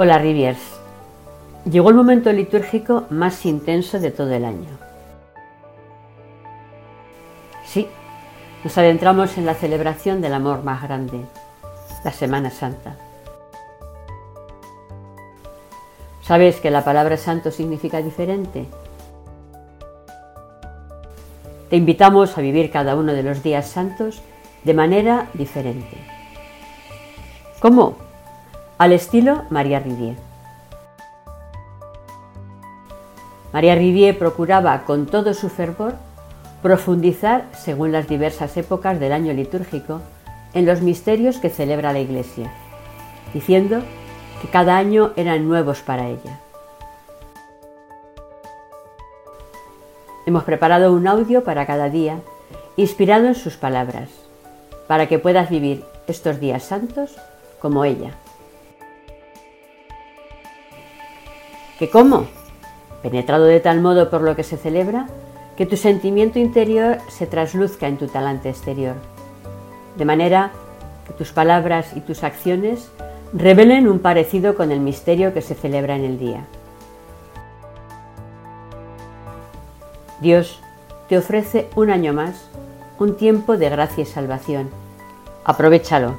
Hola 0.00 0.16
Riviers. 0.18 0.60
Llegó 1.68 1.88
el 1.88 1.96
momento 1.96 2.32
litúrgico 2.32 3.06
más 3.10 3.44
intenso 3.44 3.98
de 3.98 4.12
todo 4.12 4.32
el 4.32 4.44
año. 4.44 4.68
Sí, 7.66 7.88
nos 8.62 8.78
adentramos 8.78 9.36
en 9.38 9.44
la 9.44 9.54
celebración 9.54 10.20
del 10.20 10.34
amor 10.34 10.62
más 10.62 10.84
grande, 10.84 11.18
la 12.04 12.12
Semana 12.12 12.52
Santa. 12.52 12.94
¿Sabes 16.22 16.60
que 16.60 16.70
la 16.70 16.84
palabra 16.84 17.16
santo 17.16 17.50
significa 17.50 18.00
diferente? 18.00 18.66
Te 21.70 21.74
invitamos 21.74 22.38
a 22.38 22.40
vivir 22.40 22.70
cada 22.70 22.94
uno 22.94 23.14
de 23.14 23.24
los 23.24 23.42
días 23.42 23.66
santos 23.66 24.22
de 24.62 24.74
manera 24.74 25.26
diferente. 25.34 25.96
¿Cómo? 27.58 28.07
Al 28.78 28.92
estilo 28.92 29.42
María 29.50 29.80
Rivier. 29.80 30.14
María 33.52 33.74
Rivier 33.74 34.16
procuraba 34.16 34.84
con 34.84 35.06
todo 35.06 35.34
su 35.34 35.48
fervor 35.48 35.94
profundizar, 36.62 37.46
según 37.52 37.90
las 37.90 38.08
diversas 38.08 38.56
épocas 38.56 39.00
del 39.00 39.12
año 39.12 39.32
litúrgico, 39.32 40.00
en 40.54 40.64
los 40.64 40.80
misterios 40.80 41.38
que 41.38 41.50
celebra 41.50 41.92
la 41.92 41.98
Iglesia, 41.98 42.52
diciendo 43.34 43.80
que 44.40 44.48
cada 44.48 44.76
año 44.76 45.12
eran 45.16 45.48
nuevos 45.48 45.80
para 45.80 46.08
ella. 46.08 46.38
Hemos 50.24 50.44
preparado 50.44 50.92
un 50.92 51.08
audio 51.08 51.42
para 51.42 51.66
cada 51.66 51.88
día, 51.88 52.20
inspirado 52.76 53.26
en 53.26 53.34
sus 53.34 53.56
palabras, 53.56 54.08
para 54.86 55.08
que 55.08 55.18
puedas 55.18 55.50
vivir 55.50 55.84
estos 56.06 56.38
días 56.38 56.62
santos 56.62 57.16
como 57.60 57.84
ella. 57.84 58.12
¿Que 61.78 61.88
cómo? 61.88 62.26
Penetrado 63.02 63.44
de 63.44 63.60
tal 63.60 63.80
modo 63.80 64.10
por 64.10 64.22
lo 64.22 64.34
que 64.34 64.42
se 64.42 64.56
celebra, 64.56 65.06
que 65.56 65.64
tu 65.64 65.76
sentimiento 65.76 66.40
interior 66.40 66.98
se 67.08 67.26
trasluzca 67.26 67.86
en 67.86 67.98
tu 67.98 68.08
talante 68.08 68.48
exterior, 68.48 68.96
de 69.96 70.04
manera 70.04 70.50
que 71.06 71.12
tus 71.12 71.32
palabras 71.32 71.96
y 71.96 72.00
tus 72.00 72.24
acciones 72.24 72.90
revelen 73.32 73.88
un 73.88 74.00
parecido 74.00 74.56
con 74.56 74.72
el 74.72 74.80
misterio 74.80 75.32
que 75.32 75.40
se 75.40 75.54
celebra 75.54 75.94
en 75.94 76.04
el 76.04 76.18
día. 76.18 76.44
Dios 80.20 80.60
te 81.08 81.16
ofrece 81.16 81.68
un 81.76 81.90
año 81.90 82.12
más, 82.12 82.50
un 82.98 83.16
tiempo 83.16 83.56
de 83.56 83.68
gracia 83.68 84.02
y 84.02 84.06
salvación. 84.06 84.68
Aprovechalo. 85.44 86.16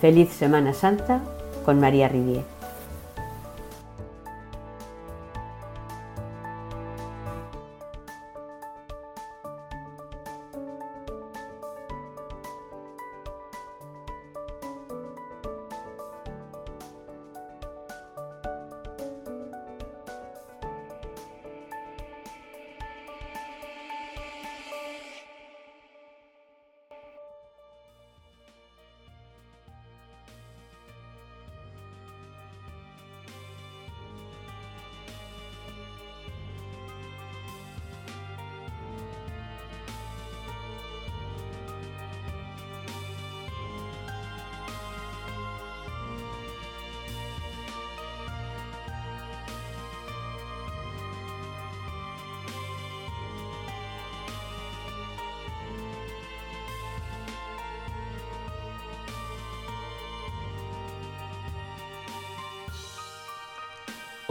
Feliz 0.00 0.30
Semana 0.30 0.72
Santa 0.72 1.20
con 1.62 1.80
María 1.80 2.08
Rivier. 2.08 2.51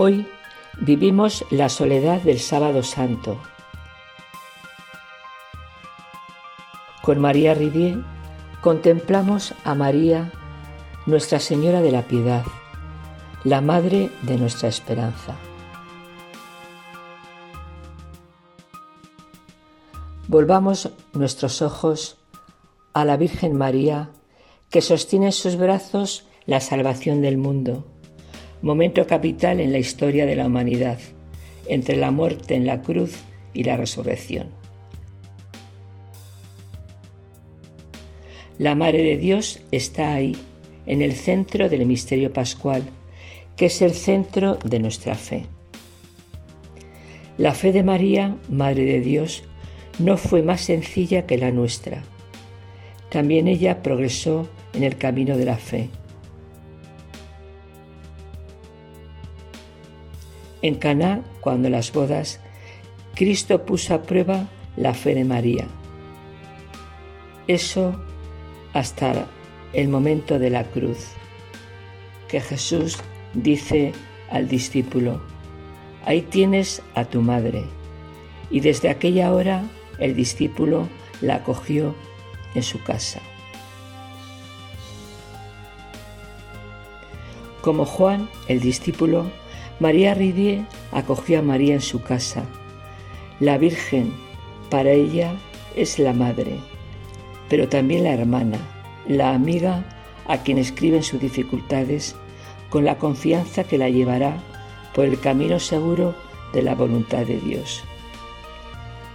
Hoy 0.00 0.28
vivimos 0.80 1.44
la 1.50 1.68
soledad 1.68 2.22
del 2.22 2.38
sábado 2.38 2.84
santo. 2.84 3.36
Con 7.02 7.18
María 7.18 7.52
Rivier 7.54 8.04
contemplamos 8.60 9.54
a 9.64 9.74
María, 9.74 10.30
Nuestra 11.06 11.40
Señora 11.40 11.80
de 11.80 11.90
la 11.90 12.02
Piedad, 12.02 12.44
la 13.42 13.60
Madre 13.60 14.12
de 14.22 14.38
nuestra 14.38 14.68
esperanza. 14.68 15.34
Volvamos 20.28 20.90
nuestros 21.12 21.60
ojos 21.60 22.18
a 22.92 23.04
la 23.04 23.16
Virgen 23.16 23.58
María, 23.58 24.10
que 24.70 24.80
sostiene 24.80 25.26
en 25.26 25.32
sus 25.32 25.56
brazos 25.56 26.24
la 26.46 26.60
salvación 26.60 27.20
del 27.20 27.36
mundo 27.36 27.84
momento 28.62 29.06
capital 29.06 29.60
en 29.60 29.72
la 29.72 29.78
historia 29.78 30.26
de 30.26 30.36
la 30.36 30.46
humanidad, 30.46 30.98
entre 31.68 31.96
la 31.96 32.10
muerte 32.10 32.54
en 32.54 32.66
la 32.66 32.82
cruz 32.82 33.14
y 33.52 33.64
la 33.64 33.76
resurrección. 33.76 34.48
La 38.58 38.74
Madre 38.74 39.02
de 39.02 39.16
Dios 39.16 39.60
está 39.70 40.14
ahí, 40.14 40.36
en 40.86 41.02
el 41.02 41.12
centro 41.12 41.68
del 41.68 41.86
misterio 41.86 42.32
pascual, 42.32 42.82
que 43.56 43.66
es 43.66 43.82
el 43.82 43.92
centro 43.92 44.56
de 44.64 44.80
nuestra 44.80 45.14
fe. 45.14 45.46
La 47.36 47.54
fe 47.54 47.72
de 47.72 47.84
María, 47.84 48.36
Madre 48.48 48.84
de 48.84 49.00
Dios, 49.00 49.44
no 50.00 50.16
fue 50.16 50.42
más 50.42 50.62
sencilla 50.62 51.26
que 51.26 51.38
la 51.38 51.52
nuestra. 51.52 52.02
También 53.10 53.46
ella 53.46 53.82
progresó 53.82 54.48
en 54.72 54.82
el 54.82 54.96
camino 54.96 55.36
de 55.36 55.44
la 55.44 55.56
fe 55.56 55.88
En 60.62 60.74
Caná, 60.74 61.22
cuando 61.40 61.68
las 61.68 61.92
bodas, 61.92 62.40
Cristo 63.14 63.64
puso 63.64 63.94
a 63.94 64.02
prueba 64.02 64.48
la 64.76 64.94
fe 64.94 65.14
de 65.14 65.24
María. 65.24 65.66
Eso 67.46 68.00
hasta 68.72 69.26
el 69.72 69.88
momento 69.88 70.38
de 70.38 70.50
la 70.50 70.64
cruz, 70.64 71.08
que 72.28 72.40
Jesús 72.40 72.98
dice 73.34 73.92
al 74.30 74.48
discípulo, 74.48 75.20
ahí 76.04 76.22
tienes 76.22 76.82
a 76.94 77.04
tu 77.04 77.22
madre. 77.22 77.64
Y 78.50 78.60
desde 78.60 78.88
aquella 78.88 79.32
hora 79.32 79.64
el 79.98 80.14
discípulo 80.14 80.88
la 81.20 81.36
acogió 81.36 81.94
en 82.54 82.62
su 82.62 82.82
casa. 82.82 83.20
Como 87.60 87.84
Juan, 87.84 88.30
el 88.46 88.60
discípulo, 88.60 89.30
María 89.80 90.12
Ridier 90.14 90.64
acogió 90.90 91.38
a 91.38 91.42
María 91.42 91.74
en 91.74 91.80
su 91.80 92.02
casa. 92.02 92.44
La 93.38 93.58
Virgen, 93.58 94.12
para 94.70 94.90
ella, 94.90 95.34
es 95.76 96.00
la 96.00 96.12
madre, 96.12 96.56
pero 97.48 97.68
también 97.68 98.02
la 98.02 98.12
hermana, 98.12 98.58
la 99.06 99.34
amiga 99.34 99.84
a 100.26 100.38
quien 100.38 100.58
escriben 100.58 101.04
sus 101.04 101.20
dificultades 101.20 102.16
con 102.70 102.84
la 102.84 102.98
confianza 102.98 103.62
que 103.62 103.78
la 103.78 103.88
llevará 103.88 104.36
por 104.94 105.04
el 105.04 105.20
camino 105.20 105.60
seguro 105.60 106.14
de 106.52 106.62
la 106.62 106.74
voluntad 106.74 107.24
de 107.24 107.38
Dios. 107.38 107.84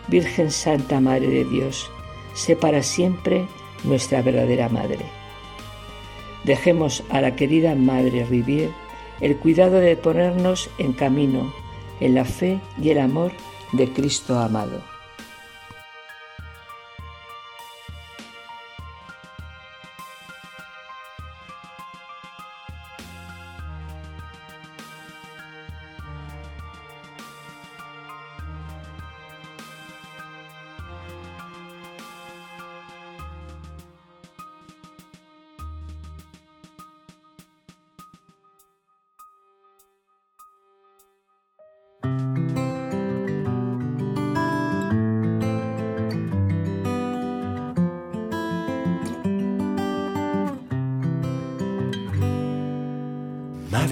Virgen 0.08 0.50
Santa 0.50 1.02
Madre 1.02 1.28
de 1.28 1.44
Dios, 1.46 1.92
sé 2.34 2.56
para 2.56 2.84
siempre 2.84 3.46
nuestra 3.84 4.22
verdadera 4.22 4.70
Madre. 4.70 5.06
Dejemos 6.46 7.04
a 7.10 7.20
la 7.20 7.36
querida 7.36 7.76
Madre 7.76 8.26
Rivier 8.26 8.70
el 9.22 9.38
cuidado 9.38 9.80
de 9.80 9.96
ponernos 9.96 10.70
en 10.78 10.94
camino, 10.94 11.54
en 12.00 12.16
la 12.16 12.26
fe 12.26 12.60
y 12.82 12.90
el 12.90 13.00
amor 13.00 13.32
de 13.72 13.92
Cristo 13.92 14.40
amado. 14.40 14.93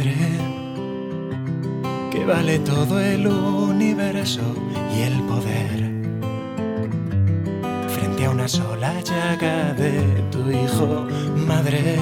Madre, 0.01 0.15
que 2.09 2.25
vale 2.25 2.57
todo 2.57 2.99
el 2.99 3.27
universo 3.27 4.41
y 4.97 5.01
el 5.01 5.21
poder. 5.21 5.91
Frente 7.87 8.25
a 8.25 8.31
una 8.31 8.47
sola 8.47 8.99
llaga 9.01 9.73
de 9.73 10.01
tu 10.31 10.49
hijo, 10.49 11.05
madre, 11.35 11.99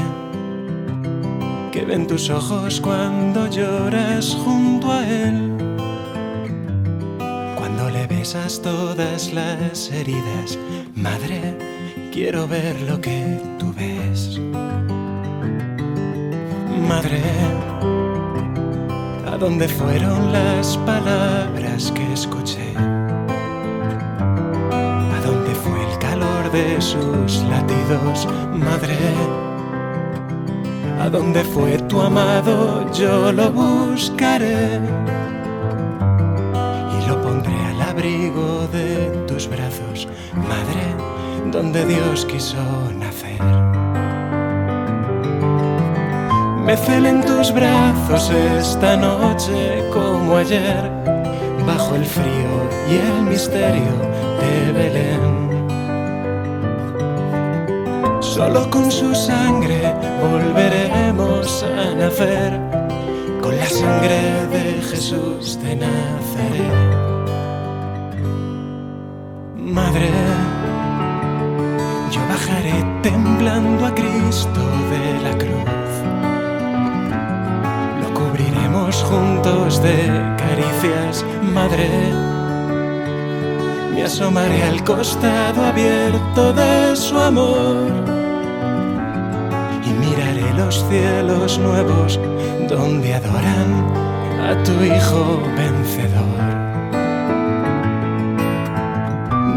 que 1.74 1.84
ven 1.84 2.08
tus 2.08 2.30
ojos 2.30 2.80
cuando 2.80 3.50
lloras 3.50 4.34
junto 4.46 4.94
a 4.94 5.06
él. 5.06 5.58
Cuando 7.58 7.90
le 7.90 8.08
besas 8.08 8.62
todas 8.62 9.34
las 9.34 9.92
heridas, 9.92 10.58
madre, 10.96 11.58
quiero 12.14 12.48
ver 12.48 12.80
lo 12.84 13.02
que 13.02 13.42
tú 13.60 13.74
ves. 13.74 14.40
Madre, 16.88 17.22
¿a 19.32 19.38
dónde 19.38 19.68
fueron 19.68 20.32
las 20.32 20.78
palabras 20.78 21.92
que 21.92 22.14
escuché? 22.14 22.74
¿A 22.78 23.22
dónde 25.26 25.54
fue 25.56 25.92
el 25.92 25.98
calor 26.00 26.52
de 26.52 26.82
sus 26.82 27.44
latidos, 27.44 28.28
madre? 28.54 28.98
¿A 31.00 31.10
dónde 31.10 31.44
fue 31.44 31.78
tu 31.88 32.02
amado? 32.02 32.92
Yo 32.92 33.32
lo 33.32 33.52
buscaré 33.52 34.80
y 36.98 37.08
lo 37.08 37.22
pondré 37.22 37.54
al 37.68 37.82
abrigo 37.82 38.68
de 38.72 39.26
tus 39.28 39.48
brazos, 39.48 40.08
madre, 40.36 40.96
donde 41.52 41.86
Dios 41.86 42.26
quiso 42.26 42.58
nacer. 42.98 43.69
Me 46.70 46.78
celen 46.78 47.26
tus 47.26 47.52
brazos 47.52 48.30
esta 48.30 48.96
noche 48.96 49.84
como 49.92 50.38
ayer, 50.38 50.84
bajo 51.66 51.96
el 51.96 52.06
frío 52.06 52.70
y 52.88 52.98
el 52.98 53.24
misterio 53.24 53.96
de 54.40 54.72
Belén. 54.72 55.24
Solo 58.22 58.70
con 58.70 58.92
su 58.92 59.16
sangre 59.16 59.96
volveremos 60.22 61.64
a 61.64 61.96
nacer, 61.96 62.62
con 63.42 63.58
la 63.58 63.66
sangre 63.66 64.20
de 64.52 64.80
Jesús 64.92 65.58
de 65.64 65.76
Nazaret. 65.76 66.72
Madre, 69.56 70.12
yo 72.12 72.22
bajaré 72.30 72.86
temblando 73.02 73.88
a 73.88 73.96
Cristo 73.96 74.62
de 74.92 75.20
la 75.24 75.36
cruz. 75.36 75.79
Juntos 78.98 79.82
de 79.84 79.98
caricias, 80.38 81.26
madre. 81.54 81.90
Me 83.94 84.04
asomaré 84.04 84.64
al 84.64 84.84
costado 84.84 85.66
abierto 85.66 86.54
de 86.54 86.96
su 86.96 87.18
amor 87.18 87.88
y 89.86 89.90
miraré 89.90 90.54
los 90.56 90.84
cielos 90.90 91.60
nuevos 91.60 92.20
donde 92.68 93.14
adoran 93.14 93.70
a 94.50 94.64
tu 94.64 94.72
Hijo 94.84 95.42
vencedor. 95.56 96.60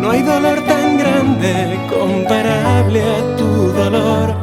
No 0.01 0.11
hay 0.11 0.23
dolor 0.23 0.59
tan 0.67 0.99
grande 0.99 1.79
comparable 1.89 3.03
a 3.03 3.37
tu 3.37 3.69
dolor. 3.73 4.35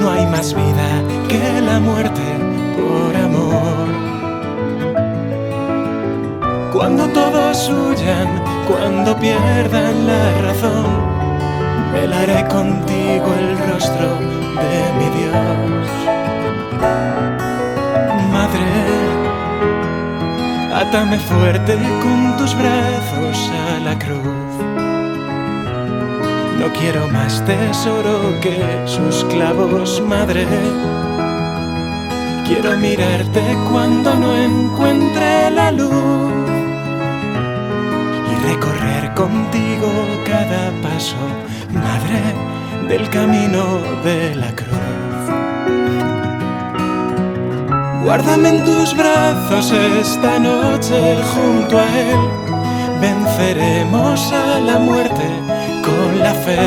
No 0.00 0.10
hay 0.10 0.26
más 0.26 0.54
vida 0.54 0.88
que 1.28 1.60
la 1.60 1.65
Cuando 6.86 7.08
todos 7.08 7.68
huyan, 7.68 8.28
cuando 8.68 9.16
pierdan 9.18 10.06
la 10.06 10.40
razón, 10.40 10.86
velaré 11.92 12.46
contigo 12.46 13.34
el 13.40 13.58
rostro 13.58 14.08
de 14.62 14.92
mi 14.96 15.08
Dios. 15.18 15.88
Madre, 18.30 18.70
átame 20.76 21.18
fuerte 21.18 21.76
con 22.04 22.36
tus 22.36 22.54
brazos 22.54 23.50
a 23.66 23.80
la 23.80 23.98
cruz. 23.98 24.52
No 26.60 26.72
quiero 26.72 27.08
más 27.08 27.44
tesoro 27.46 28.40
que 28.40 28.62
sus 28.84 29.24
clavos, 29.24 30.00
madre. 30.06 30.46
Quiero 32.46 32.76
mirarte 32.76 33.42
cuando 33.72 34.14
no 34.14 34.36
encuentre 34.36 35.50
la 35.50 35.72
luz 35.72 36.55
recorrer 38.46 39.12
contigo 39.14 39.90
cada 40.24 40.70
paso, 40.82 41.16
madre, 41.72 42.20
del 42.88 43.08
camino 43.10 43.62
de 44.04 44.34
la 44.36 44.50
cruz. 44.54 44.86
Guárdame 48.04 48.48
en 48.50 48.64
tus 48.64 48.96
brazos 48.96 49.72
esta 49.72 50.38
noche 50.38 50.98
junto 51.32 51.78
a 51.78 51.86
Él. 52.10 52.20
Venceremos 53.00 54.32
a 54.32 54.60
la 54.60 54.78
muerte 54.78 55.26
con 55.86 56.18
la 56.20 56.34
fe. 56.44 56.58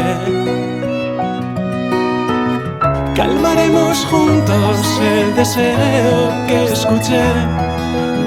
Calmaremos 3.15 4.05
juntos 4.11 5.01
el 5.01 5.35
deseo 5.35 6.19
que 6.47 6.65
escuché 6.65 7.23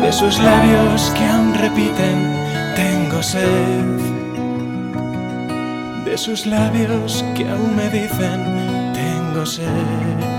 de 0.02 0.10
sus 0.12 0.38
labios 0.38 1.12
que 1.14 1.24
aún 1.26 1.54
repiten, 1.54 2.41
De 6.04 6.18
sus 6.18 6.44
labios 6.44 7.24
que 7.36 7.48
aún 7.48 7.76
me 7.76 7.88
dicen, 7.88 8.92
tengo 8.94 9.46
sed. 9.46 10.31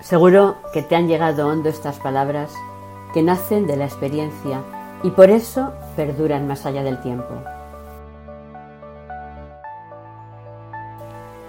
Seguro 0.00 0.56
que 0.72 0.82
te 0.82 0.94
han 0.94 1.08
llegado 1.08 1.48
hondo 1.48 1.68
estas 1.68 1.98
palabras 1.98 2.52
que 3.12 3.22
nacen 3.22 3.66
de 3.66 3.76
la 3.76 3.84
experiencia 3.84 4.62
y 5.02 5.10
por 5.10 5.28
eso 5.28 5.72
perduran 5.96 6.46
más 6.46 6.66
allá 6.66 6.84
del 6.84 7.00
tiempo. 7.00 7.34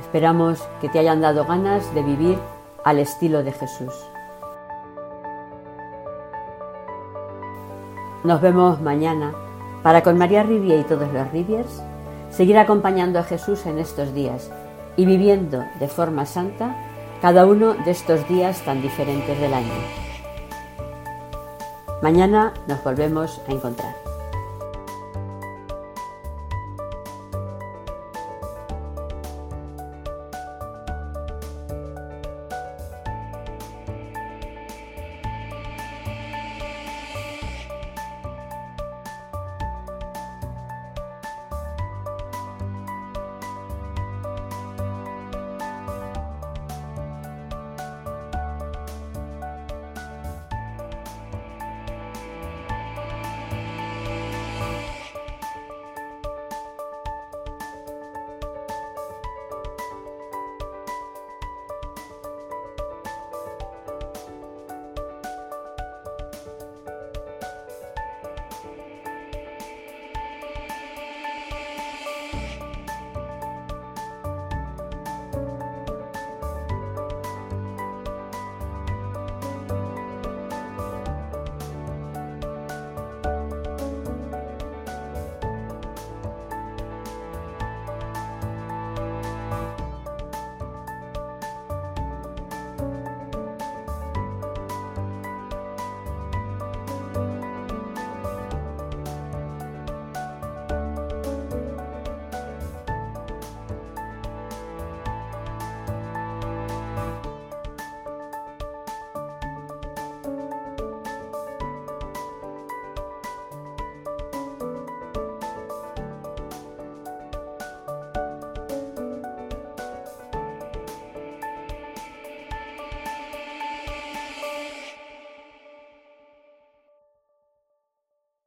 Esperamos 0.02 0.68
que 0.82 0.90
te 0.90 0.98
hayan 0.98 1.22
dado 1.22 1.46
ganas 1.46 1.94
de 1.94 2.02
vivir 2.02 2.40
al 2.84 2.98
estilo 2.98 3.44
de 3.44 3.52
Jesús. 3.52 3.94
Nos 8.24 8.42
vemos 8.42 8.82
mañana 8.82 9.34
para 9.84 10.02
con 10.02 10.18
María 10.18 10.42
Rivier 10.42 10.80
y 10.80 10.84
todos 10.84 11.14
los 11.14 11.32
Riviers 11.32 11.84
seguir 12.32 12.58
acompañando 12.58 13.20
a 13.20 13.24
Jesús 13.24 13.68
en 13.68 13.78
estos 13.78 14.14
días 14.16 14.52
y 14.98 15.06
viviendo 15.06 15.64
de 15.80 15.88
forma 15.88 16.26
santa 16.26 16.89
cada 17.22 17.46
uno 17.46 17.74
de 17.74 17.92
estos 17.92 18.28
días 18.28 18.62
tan 18.62 18.82
diferentes 18.82 19.40
del 19.40 19.54
año. 19.54 19.74
Mañana 22.02 22.54
nos 22.68 22.82
volvemos 22.84 23.42
a 23.48 23.52
encontrar. 23.52 24.09